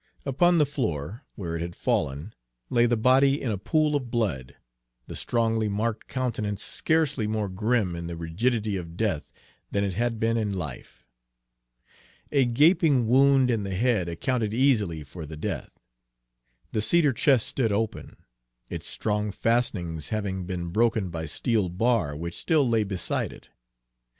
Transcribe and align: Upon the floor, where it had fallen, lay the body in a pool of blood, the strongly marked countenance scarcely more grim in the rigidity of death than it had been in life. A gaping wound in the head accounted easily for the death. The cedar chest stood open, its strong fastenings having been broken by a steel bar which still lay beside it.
Upon 0.25 0.57
the 0.57 0.65
floor, 0.65 1.27
where 1.35 1.55
it 1.55 1.61
had 1.61 1.75
fallen, 1.75 2.33
lay 2.71 2.87
the 2.87 2.97
body 2.97 3.39
in 3.39 3.51
a 3.51 3.57
pool 3.59 3.95
of 3.95 4.09
blood, 4.09 4.55
the 5.05 5.15
strongly 5.15 5.69
marked 5.69 6.07
countenance 6.07 6.63
scarcely 6.63 7.27
more 7.27 7.47
grim 7.47 7.95
in 7.95 8.07
the 8.07 8.17
rigidity 8.17 8.77
of 8.77 8.97
death 8.97 9.31
than 9.69 9.83
it 9.83 9.93
had 9.93 10.19
been 10.19 10.37
in 10.37 10.53
life. 10.57 11.05
A 12.31 12.45
gaping 12.45 13.05
wound 13.05 13.51
in 13.51 13.61
the 13.61 13.75
head 13.75 14.09
accounted 14.09 14.55
easily 14.55 15.03
for 15.03 15.27
the 15.27 15.37
death. 15.37 15.69
The 16.71 16.81
cedar 16.81 17.13
chest 17.13 17.45
stood 17.45 17.71
open, 17.71 18.17
its 18.71 18.87
strong 18.87 19.31
fastenings 19.31 20.09
having 20.09 20.47
been 20.47 20.69
broken 20.69 21.11
by 21.11 21.25
a 21.25 21.27
steel 21.27 21.69
bar 21.69 22.15
which 22.15 22.33
still 22.35 22.67
lay 22.67 22.83
beside 22.83 23.31
it. 23.31 23.49